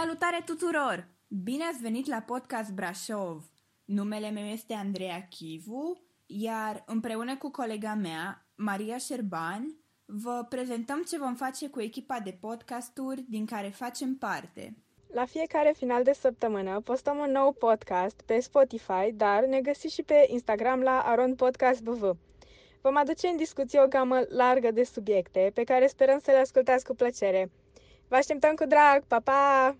Salutare 0.00 0.42
tuturor! 0.44 1.08
Bine 1.26 1.64
ați 1.64 1.80
venit 1.80 2.06
la 2.06 2.20
podcast 2.20 2.70
Brașov! 2.70 3.50
Numele 3.84 4.30
meu 4.30 4.44
este 4.44 4.74
Andreea 4.74 5.26
Chivu, 5.30 6.02
iar 6.26 6.82
împreună 6.86 7.36
cu 7.36 7.50
colega 7.50 7.94
mea, 7.94 8.48
Maria 8.54 8.96
Șerban, 8.98 9.80
vă 10.04 10.46
prezentăm 10.48 11.02
ce 11.02 11.18
vom 11.18 11.34
face 11.34 11.68
cu 11.68 11.80
echipa 11.80 12.20
de 12.20 12.38
podcasturi 12.40 13.24
din 13.28 13.46
care 13.46 13.68
facem 13.68 14.14
parte. 14.14 14.76
La 15.14 15.24
fiecare 15.24 15.74
final 15.76 16.02
de 16.02 16.12
săptămână 16.12 16.80
postăm 16.80 17.18
un 17.18 17.30
nou 17.30 17.52
podcast 17.52 18.22
pe 18.26 18.40
Spotify, 18.40 19.12
dar 19.14 19.44
ne 19.44 19.60
găsiți 19.60 19.94
și 19.94 20.02
pe 20.02 20.26
Instagram 20.28 20.80
la 20.80 20.98
Aron 20.98 21.34
Podcast 21.34 21.82
BV. 21.82 22.16
Vom 22.80 22.96
aduce 22.96 23.26
în 23.26 23.36
discuție 23.36 23.80
o 23.80 23.88
gamă 23.88 24.20
largă 24.28 24.70
de 24.70 24.84
subiecte 24.84 25.50
pe 25.54 25.64
care 25.64 25.86
sperăm 25.86 26.18
să 26.18 26.30
le 26.30 26.38
ascultați 26.38 26.84
cu 26.84 26.94
plăcere. 26.94 27.50
Vă 28.08 28.16
așteptăm 28.16 28.54
cu 28.54 28.64
drag! 28.64 29.04
Pa, 29.04 29.20
pa! 29.20 29.76